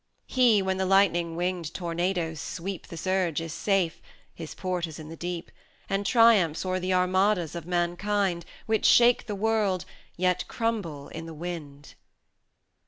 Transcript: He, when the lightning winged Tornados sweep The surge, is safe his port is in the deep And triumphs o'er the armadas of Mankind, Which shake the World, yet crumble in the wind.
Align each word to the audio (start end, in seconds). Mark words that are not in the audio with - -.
He, 0.25 0.63
when 0.63 0.77
the 0.77 0.85
lightning 0.87 1.35
winged 1.35 1.75
Tornados 1.75 2.39
sweep 2.41 2.87
The 2.87 2.97
surge, 2.97 3.39
is 3.39 3.53
safe 3.53 4.01
his 4.33 4.55
port 4.55 4.87
is 4.87 4.97
in 4.97 5.09
the 5.09 5.15
deep 5.15 5.51
And 5.87 6.07
triumphs 6.07 6.65
o'er 6.65 6.79
the 6.79 6.91
armadas 6.91 7.53
of 7.53 7.67
Mankind, 7.67 8.43
Which 8.65 8.87
shake 8.87 9.27
the 9.27 9.35
World, 9.35 9.85
yet 10.17 10.47
crumble 10.47 11.09
in 11.09 11.27
the 11.27 11.35
wind. 11.35 11.93